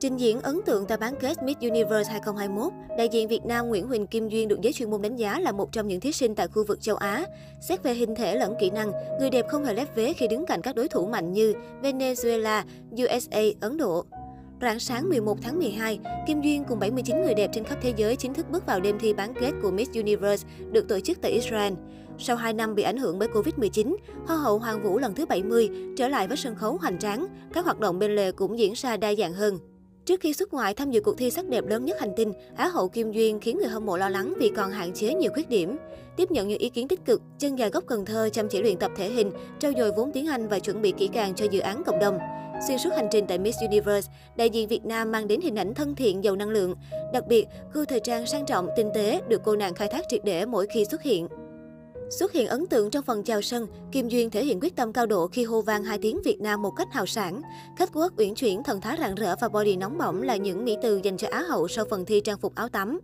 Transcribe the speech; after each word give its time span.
Trình 0.00 0.16
diễn 0.16 0.40
ấn 0.40 0.60
tượng 0.66 0.86
tại 0.86 0.98
bán 0.98 1.14
kết 1.20 1.42
Miss 1.42 1.60
Universe 1.60 2.12
2021, 2.12 2.72
đại 2.98 3.08
diện 3.08 3.28
Việt 3.28 3.44
Nam 3.44 3.68
Nguyễn 3.68 3.86
Huỳnh 3.86 4.06
Kim 4.06 4.28
Duyên 4.28 4.48
được 4.48 4.60
giới 4.60 4.72
chuyên 4.72 4.90
môn 4.90 5.02
đánh 5.02 5.16
giá 5.16 5.40
là 5.40 5.52
một 5.52 5.72
trong 5.72 5.88
những 5.88 6.00
thí 6.00 6.12
sinh 6.12 6.34
tại 6.34 6.48
khu 6.48 6.64
vực 6.64 6.80
châu 6.80 6.96
Á. 6.96 7.24
Xét 7.60 7.82
về 7.82 7.94
hình 7.94 8.14
thể 8.14 8.34
lẫn 8.34 8.54
kỹ 8.60 8.70
năng, 8.70 8.92
người 9.20 9.30
đẹp 9.30 9.44
không 9.48 9.64
hề 9.64 9.74
lép 9.74 9.96
vế 9.96 10.12
khi 10.12 10.28
đứng 10.28 10.46
cạnh 10.46 10.62
các 10.62 10.76
đối 10.76 10.88
thủ 10.88 11.06
mạnh 11.06 11.32
như 11.32 11.54
Venezuela, 11.82 12.62
USA, 12.92 13.42
Ấn 13.60 13.76
Độ. 13.76 14.04
Rạng 14.60 14.80
sáng 14.80 15.08
11 15.08 15.38
tháng 15.42 15.58
12, 15.58 15.98
Kim 16.26 16.40
Duyên 16.40 16.64
cùng 16.68 16.78
79 16.78 17.22
người 17.22 17.34
đẹp 17.34 17.50
trên 17.52 17.64
khắp 17.64 17.78
thế 17.82 17.92
giới 17.96 18.16
chính 18.16 18.34
thức 18.34 18.50
bước 18.50 18.66
vào 18.66 18.80
đêm 18.80 18.98
thi 18.98 19.14
bán 19.14 19.34
kết 19.34 19.52
của 19.62 19.70
Miss 19.70 19.94
Universe 19.94 20.48
được 20.70 20.88
tổ 20.88 21.00
chức 21.00 21.18
tại 21.22 21.30
Israel. 21.30 21.72
Sau 22.18 22.36
2 22.36 22.52
năm 22.52 22.74
bị 22.74 22.82
ảnh 22.82 22.96
hưởng 22.96 23.18
bởi 23.18 23.28
Covid-19, 23.28 23.96
Hoa 24.26 24.36
hậu 24.36 24.58
Hoàng 24.58 24.82
Vũ 24.82 24.98
lần 24.98 25.14
thứ 25.14 25.26
70 25.26 25.70
trở 25.96 26.08
lại 26.08 26.28
với 26.28 26.36
sân 26.36 26.54
khấu 26.54 26.76
hoành 26.76 26.98
tráng, 26.98 27.26
các 27.52 27.64
hoạt 27.64 27.80
động 27.80 27.98
bên 27.98 28.16
lề 28.16 28.32
cũng 28.32 28.58
diễn 28.58 28.72
ra 28.76 28.96
đa 28.96 29.14
dạng 29.14 29.32
hơn. 29.32 29.58
Trước 30.08 30.20
khi 30.20 30.32
xuất 30.32 30.52
ngoại 30.52 30.74
tham 30.74 30.90
dự 30.90 31.00
cuộc 31.00 31.18
thi 31.18 31.30
sắc 31.30 31.48
đẹp 31.48 31.66
lớn 31.66 31.84
nhất 31.84 32.00
hành 32.00 32.12
tinh, 32.16 32.32
Á 32.56 32.68
hậu 32.68 32.88
Kim 32.88 33.12
Duyên 33.12 33.40
khiến 33.40 33.58
người 33.58 33.68
hâm 33.68 33.86
mộ 33.86 33.96
lo 33.96 34.08
lắng 34.08 34.34
vì 34.36 34.50
còn 34.56 34.70
hạn 34.70 34.92
chế 34.92 35.14
nhiều 35.14 35.30
khuyết 35.34 35.48
điểm. 35.48 35.76
Tiếp 36.16 36.30
nhận 36.30 36.48
những 36.48 36.58
ý 36.58 36.68
kiến 36.68 36.88
tích 36.88 37.04
cực, 37.04 37.22
chân 37.38 37.58
dài 37.58 37.70
gốc 37.70 37.84
Cần 37.86 38.04
Thơ 38.04 38.28
chăm 38.32 38.48
chỉ 38.48 38.62
luyện 38.62 38.76
tập 38.76 38.90
thể 38.96 39.08
hình, 39.08 39.30
trau 39.58 39.72
dồi 39.78 39.92
vốn 39.92 40.12
tiếng 40.12 40.26
Anh 40.26 40.48
và 40.48 40.58
chuẩn 40.58 40.82
bị 40.82 40.92
kỹ 40.98 41.08
càng 41.12 41.34
cho 41.34 41.46
dự 41.50 41.60
án 41.60 41.82
cộng 41.84 41.98
đồng. 41.98 42.18
Xuyên 42.68 42.78
suốt 42.78 42.90
hành 42.96 43.08
trình 43.10 43.24
tại 43.28 43.38
Miss 43.38 43.58
Universe, 43.60 44.12
đại 44.36 44.50
diện 44.50 44.68
Việt 44.68 44.84
Nam 44.84 45.12
mang 45.12 45.28
đến 45.28 45.40
hình 45.40 45.56
ảnh 45.56 45.74
thân 45.74 45.94
thiện, 45.94 46.24
giàu 46.24 46.36
năng 46.36 46.50
lượng. 46.50 46.74
Đặc 47.12 47.26
biệt, 47.28 47.46
gu 47.72 47.84
thời 47.84 48.00
trang 48.00 48.26
sang 48.26 48.46
trọng, 48.46 48.68
tinh 48.76 48.90
tế 48.94 49.20
được 49.28 49.40
cô 49.44 49.56
nàng 49.56 49.74
khai 49.74 49.88
thác 49.88 50.04
triệt 50.08 50.20
để 50.24 50.46
mỗi 50.46 50.66
khi 50.66 50.84
xuất 50.84 51.02
hiện. 51.02 51.28
Xuất 52.10 52.32
hiện 52.32 52.46
ấn 52.46 52.66
tượng 52.66 52.90
trong 52.90 53.04
phần 53.04 53.22
chào 53.22 53.42
sân, 53.42 53.66
Kim 53.92 54.08
Duyên 54.08 54.30
thể 54.30 54.44
hiện 54.44 54.60
quyết 54.60 54.76
tâm 54.76 54.92
cao 54.92 55.06
độ 55.06 55.26
khi 55.26 55.44
hô 55.44 55.62
vang 55.62 55.84
hai 55.84 55.98
tiếng 55.98 56.22
Việt 56.24 56.40
Nam 56.40 56.62
một 56.62 56.70
cách 56.70 56.88
hào 56.92 57.06
sảng. 57.06 57.42
Khách 57.76 57.90
quốc 57.92 58.12
uyển 58.16 58.34
chuyển, 58.34 58.62
thần 58.62 58.80
thái 58.80 58.96
rạng 59.00 59.14
rỡ 59.14 59.34
và 59.40 59.48
body 59.48 59.76
nóng 59.76 59.98
bỏng 59.98 60.22
là 60.22 60.36
những 60.36 60.64
mỹ 60.64 60.76
từ 60.82 61.00
dành 61.02 61.16
cho 61.16 61.28
Á 61.30 61.42
hậu 61.48 61.68
sau 61.68 61.84
phần 61.90 62.04
thi 62.04 62.20
trang 62.20 62.38
phục 62.38 62.54
áo 62.54 62.68
tắm. 62.68 63.00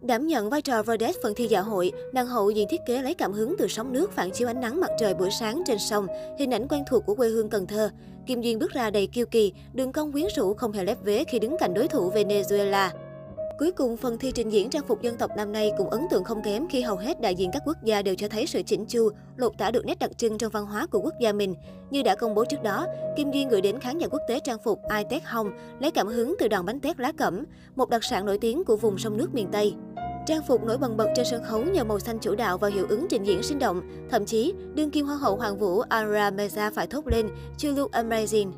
Đảm 0.00 0.26
nhận 0.26 0.50
vai 0.50 0.62
trò 0.62 0.82
vedette 0.82 1.20
phần 1.22 1.34
thi 1.34 1.46
dạ 1.46 1.60
hội, 1.60 1.92
nàng 2.12 2.26
hậu 2.26 2.50
diện 2.50 2.68
thiết 2.70 2.80
kế 2.86 3.02
lấy 3.02 3.14
cảm 3.14 3.32
hứng 3.32 3.54
từ 3.58 3.68
sóng 3.68 3.92
nước 3.92 4.12
phản 4.12 4.30
chiếu 4.30 4.48
ánh 4.48 4.60
nắng 4.60 4.80
mặt 4.80 4.90
trời 5.00 5.14
buổi 5.14 5.30
sáng 5.30 5.62
trên 5.66 5.78
sông, 5.78 6.06
hình 6.38 6.54
ảnh 6.54 6.68
quen 6.68 6.84
thuộc 6.90 7.06
của 7.06 7.14
quê 7.14 7.28
hương 7.28 7.50
Cần 7.50 7.66
Thơ. 7.66 7.90
Kim 8.26 8.40
Duyên 8.40 8.58
bước 8.58 8.72
ra 8.72 8.90
đầy 8.90 9.06
kiêu 9.06 9.26
kỳ, 9.26 9.52
đường 9.72 9.92
cong 9.92 10.12
quyến 10.12 10.26
rũ 10.36 10.54
không 10.54 10.72
hề 10.72 10.84
lép 10.84 10.98
vế 11.04 11.24
khi 11.24 11.38
đứng 11.38 11.56
cạnh 11.58 11.74
đối 11.74 11.88
thủ 11.88 12.10
Venezuela. 12.10 12.88
Cuối 13.58 13.72
cùng, 13.72 13.96
phần 13.96 14.18
thi 14.18 14.32
trình 14.34 14.50
diễn 14.50 14.70
trang 14.70 14.82
phục 14.86 15.02
dân 15.02 15.16
tộc 15.16 15.30
năm 15.36 15.52
nay 15.52 15.72
cũng 15.78 15.90
ấn 15.90 16.00
tượng 16.10 16.24
không 16.24 16.42
kém 16.42 16.68
khi 16.68 16.82
hầu 16.82 16.96
hết 16.96 17.20
đại 17.20 17.34
diện 17.34 17.50
các 17.52 17.62
quốc 17.66 17.76
gia 17.82 18.02
đều 18.02 18.14
cho 18.14 18.28
thấy 18.28 18.46
sự 18.46 18.62
chỉnh 18.62 18.86
chu, 18.86 19.08
lột 19.36 19.52
tả 19.58 19.70
được 19.70 19.86
nét 19.86 19.98
đặc 19.98 20.10
trưng 20.18 20.38
trong 20.38 20.52
văn 20.52 20.66
hóa 20.66 20.86
của 20.86 21.00
quốc 21.00 21.14
gia 21.20 21.32
mình. 21.32 21.54
Như 21.90 22.02
đã 22.02 22.14
công 22.14 22.34
bố 22.34 22.44
trước 22.44 22.62
đó, 22.62 22.86
Kim 23.16 23.30
Duyên 23.30 23.48
gửi 23.48 23.60
đến 23.60 23.80
khán 23.80 23.98
giả 23.98 24.08
quốc 24.08 24.20
tế 24.28 24.40
trang 24.44 24.58
phục 24.64 24.82
Ai 24.88 25.04
Tét 25.10 25.24
hồng 25.24 25.50
lấy 25.80 25.90
cảm 25.90 26.06
hứng 26.06 26.34
từ 26.38 26.48
đòn 26.48 26.66
bánh 26.66 26.80
tét 26.80 27.00
lá 27.00 27.12
cẩm, 27.12 27.44
một 27.76 27.90
đặc 27.90 28.04
sản 28.04 28.26
nổi 28.26 28.38
tiếng 28.38 28.64
của 28.64 28.76
vùng 28.76 28.98
sông 28.98 29.16
nước 29.16 29.34
miền 29.34 29.48
Tây. 29.52 29.74
Trang 30.26 30.42
phục 30.48 30.64
nổi 30.64 30.78
bần 30.78 30.96
bật 30.96 31.08
trên 31.16 31.26
sân 31.26 31.42
khấu 31.44 31.64
nhờ 31.64 31.84
màu 31.84 31.98
xanh 31.98 32.18
chủ 32.18 32.34
đạo 32.34 32.58
và 32.58 32.68
hiệu 32.68 32.86
ứng 32.88 33.06
trình 33.10 33.24
diễn 33.24 33.42
sinh 33.42 33.58
động. 33.58 33.80
Thậm 34.10 34.26
chí, 34.26 34.54
đương 34.74 34.90
kim 34.90 35.06
hoa 35.06 35.16
hậu 35.16 35.36
Hoàng 35.36 35.58
vũ 35.58 35.80
Ara 35.80 36.30
Meza 36.30 36.70
phải 36.74 36.86
thốt 36.86 37.06
lên, 37.06 37.28
"Chưa 37.58 37.72
look 37.72 37.90
amazing. 37.90 38.52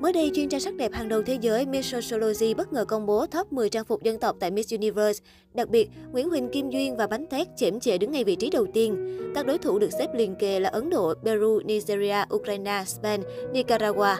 Mới 0.00 0.12
đây, 0.12 0.30
chuyên 0.34 0.48
gia 0.48 0.58
sắc 0.58 0.74
đẹp 0.74 0.92
hàng 0.92 1.08
đầu 1.08 1.22
thế 1.22 1.38
giới 1.40 1.66
Miss 1.66 1.94
Sociology 1.94 2.54
bất 2.54 2.72
ngờ 2.72 2.84
công 2.84 3.06
bố 3.06 3.26
top 3.26 3.52
10 3.52 3.70
trang 3.70 3.84
phục 3.84 4.02
dân 4.02 4.18
tộc 4.18 4.36
tại 4.40 4.50
Miss 4.50 4.72
Universe. 4.72 5.24
Đặc 5.54 5.68
biệt, 5.68 5.90
Nguyễn 6.12 6.28
Huỳnh 6.30 6.48
Kim 6.48 6.70
Duyên 6.70 6.96
và 6.96 7.06
Bánh 7.06 7.26
Tét 7.26 7.46
chễm 7.56 7.80
chệ 7.80 7.98
đứng 7.98 8.12
ngay 8.12 8.24
vị 8.24 8.36
trí 8.36 8.50
đầu 8.50 8.66
tiên. 8.74 9.18
Các 9.34 9.46
đối 9.46 9.58
thủ 9.58 9.78
được 9.78 9.90
xếp 9.98 10.06
liền 10.14 10.34
kề 10.34 10.60
là 10.60 10.68
Ấn 10.68 10.90
Độ, 10.90 11.14
Peru, 11.24 11.60
Nigeria, 11.64 12.24
Ukraine, 12.34 12.82
Spain, 12.86 13.20
Nicaragua. 13.52 14.16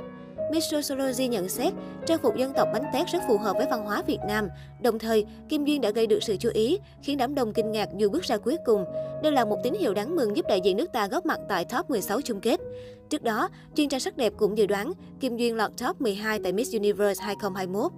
Miss 0.51 0.73
Sociology 0.73 1.29
nhận 1.29 1.49
xét, 1.49 1.73
trang 2.07 2.19
phục 2.23 2.37
dân 2.37 2.53
tộc 2.53 2.69
bánh 2.73 2.85
tét 2.93 3.09
rất 3.09 3.19
phù 3.29 3.39
hợp 3.39 3.57
với 3.57 3.67
văn 3.71 3.85
hóa 3.85 4.03
Việt 4.07 4.19
Nam. 4.29 4.49
Đồng 4.83 4.99
thời, 4.99 5.27
Kim 5.49 5.65
Duyên 5.65 5.81
đã 5.81 5.91
gây 5.91 6.07
được 6.07 6.23
sự 6.23 6.37
chú 6.37 6.51
ý, 6.55 6.79
khiến 7.03 7.19
đám 7.19 7.35
đông 7.35 7.53
kinh 7.53 7.73
ngạc 7.73 7.89
dù 7.97 8.11
bước 8.11 8.23
ra 8.23 8.37
cuối 8.37 8.57
cùng. 8.65 8.85
Đây 9.23 9.33
là 9.33 9.45
một 9.45 9.59
tín 9.63 9.75
hiệu 9.75 9.95
đáng 9.95 10.17
mừng 10.17 10.37
giúp 10.37 10.47
đại 10.49 10.61
diện 10.61 10.77
nước 10.77 10.93
ta 10.93 11.07
góp 11.07 11.27
mặt 11.27 11.41
tại 11.49 11.65
top 11.65 11.91
16 11.91 12.21
chung 12.21 12.41
kết. 12.41 12.61
Trước 13.09 13.23
đó, 13.23 13.49
chuyên 13.75 13.89
trang 13.89 14.01
sắc 14.01 14.17
đẹp 14.17 14.33
cũng 14.37 14.59
dự 14.59 14.67
đoán 14.67 14.93
Kim 15.21 15.37
Duyên 15.37 15.57
lọt 15.57 15.71
top 15.87 16.01
12 16.01 16.39
tại 16.39 16.53
Miss 16.53 16.75
Universe 16.75 17.25
2021. 17.25 17.93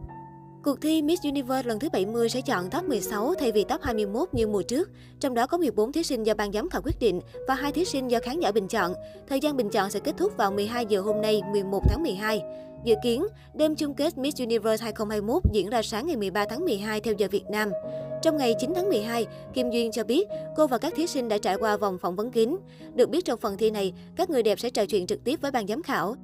Cuộc 0.64 0.80
thi 0.80 1.02
Miss 1.02 1.22
Universe 1.22 1.68
lần 1.68 1.78
thứ 1.78 1.88
70 1.92 2.28
sẽ 2.28 2.40
chọn 2.40 2.70
top 2.70 2.84
16 2.84 3.34
thay 3.34 3.52
vì 3.52 3.64
top 3.64 3.82
21 3.82 4.28
như 4.32 4.46
mùa 4.46 4.62
trước. 4.62 4.90
Trong 5.20 5.34
đó 5.34 5.46
có 5.46 5.58
14 5.58 5.92
thí 5.92 6.02
sinh 6.02 6.26
do 6.26 6.34
ban 6.34 6.52
giám 6.52 6.68
khảo 6.68 6.82
quyết 6.84 6.98
định 7.00 7.20
và 7.48 7.54
hai 7.54 7.72
thí 7.72 7.84
sinh 7.84 8.10
do 8.10 8.18
khán 8.22 8.40
giả 8.40 8.52
bình 8.52 8.68
chọn. 8.68 8.94
Thời 9.28 9.40
gian 9.40 9.56
bình 9.56 9.70
chọn 9.70 9.90
sẽ 9.90 10.00
kết 10.00 10.14
thúc 10.16 10.36
vào 10.36 10.52
12 10.52 10.86
giờ 10.86 11.00
hôm 11.00 11.20
nay, 11.20 11.42
11 11.50 11.82
tháng 11.88 12.02
12. 12.02 12.42
Dự 12.84 12.94
kiến, 13.02 13.26
đêm 13.54 13.74
chung 13.74 13.94
kết 13.94 14.18
Miss 14.18 14.40
Universe 14.40 14.84
2021 14.84 15.42
diễn 15.52 15.70
ra 15.70 15.82
sáng 15.82 16.06
ngày 16.06 16.16
13 16.16 16.44
tháng 16.50 16.64
12 16.64 17.00
theo 17.00 17.14
giờ 17.18 17.28
Việt 17.30 17.44
Nam. 17.50 17.70
Trong 18.22 18.36
ngày 18.36 18.54
9 18.60 18.72
tháng 18.74 18.88
12, 18.88 19.26
Kim 19.54 19.70
Duyên 19.70 19.92
cho 19.92 20.04
biết 20.04 20.28
cô 20.56 20.66
và 20.66 20.78
các 20.78 20.92
thí 20.96 21.06
sinh 21.06 21.28
đã 21.28 21.38
trải 21.38 21.56
qua 21.56 21.76
vòng 21.76 21.98
phỏng 21.98 22.16
vấn 22.16 22.30
kín. 22.30 22.56
Được 22.94 23.10
biết 23.10 23.24
trong 23.24 23.40
phần 23.40 23.56
thi 23.56 23.70
này, 23.70 23.92
các 24.16 24.30
người 24.30 24.42
đẹp 24.42 24.60
sẽ 24.60 24.70
trò 24.70 24.86
chuyện 24.86 25.06
trực 25.06 25.24
tiếp 25.24 25.40
với 25.40 25.50
ban 25.50 25.66
giám 25.66 25.82
khảo. 25.82 26.16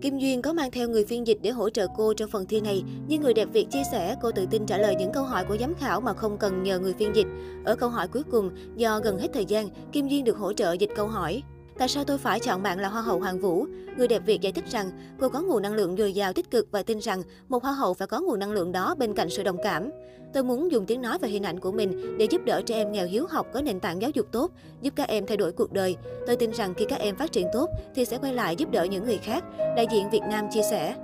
Kim 0.00 0.18
Duyên 0.18 0.42
có 0.42 0.52
mang 0.52 0.70
theo 0.70 0.88
người 0.88 1.04
phiên 1.04 1.26
dịch 1.26 1.38
để 1.42 1.50
hỗ 1.50 1.70
trợ 1.70 1.86
cô 1.96 2.14
trong 2.14 2.30
phần 2.30 2.46
thi 2.46 2.60
này, 2.60 2.82
nhưng 3.08 3.22
người 3.22 3.34
đẹp 3.34 3.48
Việt 3.52 3.66
chia 3.70 3.82
sẻ 3.92 4.16
cô 4.22 4.30
tự 4.32 4.46
tin 4.50 4.66
trả 4.66 4.78
lời 4.78 4.96
những 4.98 5.12
câu 5.12 5.24
hỏi 5.24 5.44
của 5.48 5.56
giám 5.56 5.74
khảo 5.74 6.00
mà 6.00 6.12
không 6.12 6.38
cần 6.38 6.62
nhờ 6.62 6.78
người 6.78 6.92
phiên 6.92 7.16
dịch. 7.16 7.26
Ở 7.64 7.76
câu 7.76 7.88
hỏi 7.88 8.08
cuối 8.08 8.22
cùng, 8.30 8.50
do 8.76 9.00
gần 9.00 9.18
hết 9.18 9.28
thời 9.32 9.44
gian, 9.44 9.68
Kim 9.92 10.08
Duyên 10.08 10.24
được 10.24 10.36
hỗ 10.36 10.52
trợ 10.52 10.72
dịch 10.72 10.90
câu 10.96 11.06
hỏi. 11.06 11.42
Tại 11.78 11.88
sao 11.88 12.04
tôi 12.04 12.18
phải 12.18 12.40
chọn 12.40 12.62
bạn 12.62 12.80
là 12.80 12.88
Hoa 12.88 13.02
hậu 13.02 13.18
Hoàng 13.18 13.38
Vũ? 13.38 13.66
Người 13.96 14.08
đẹp 14.08 14.22
Việt 14.26 14.40
giải 14.40 14.52
thích 14.52 14.64
rằng 14.70 14.90
cô 15.20 15.28
có 15.28 15.40
nguồn 15.40 15.62
năng 15.62 15.74
lượng 15.74 15.96
dồi 15.96 16.12
dào 16.12 16.32
tích 16.32 16.50
cực 16.50 16.68
và 16.70 16.82
tin 16.82 16.98
rằng 16.98 17.22
một 17.48 17.62
Hoa 17.62 17.72
hậu 17.72 17.94
phải 17.94 18.08
có 18.08 18.20
nguồn 18.20 18.38
năng 18.38 18.52
lượng 18.52 18.72
đó 18.72 18.94
bên 18.98 19.14
cạnh 19.14 19.30
sự 19.30 19.42
đồng 19.42 19.56
cảm. 19.62 19.90
Tôi 20.34 20.44
muốn 20.44 20.72
dùng 20.72 20.86
tiếng 20.86 21.02
nói 21.02 21.18
và 21.20 21.28
hình 21.28 21.42
ảnh 21.42 21.60
của 21.60 21.72
mình 21.72 22.18
để 22.18 22.26
giúp 22.30 22.40
đỡ 22.44 22.62
trẻ 22.66 22.74
em 22.74 22.92
nghèo 22.92 23.06
hiếu 23.06 23.26
học 23.30 23.46
có 23.52 23.62
nền 23.62 23.80
tảng 23.80 24.02
giáo 24.02 24.10
dục 24.14 24.26
tốt, 24.32 24.50
giúp 24.82 24.92
các 24.96 25.08
em 25.08 25.26
thay 25.26 25.36
đổi 25.36 25.52
cuộc 25.52 25.72
đời. 25.72 25.96
Tôi 26.26 26.36
tin 26.36 26.50
rằng 26.50 26.74
khi 26.74 26.84
các 26.88 27.00
em 27.00 27.16
phát 27.16 27.32
triển 27.32 27.46
tốt 27.52 27.70
thì 27.94 28.04
sẽ 28.04 28.18
quay 28.18 28.34
lại 28.34 28.56
giúp 28.56 28.70
đỡ 28.70 28.84
những 28.84 29.04
người 29.04 29.18
khác, 29.18 29.44
đại 29.58 29.86
diện 29.92 30.10
Việt 30.10 30.22
Nam 30.30 30.46
chia 30.50 30.62
sẻ. 30.70 30.94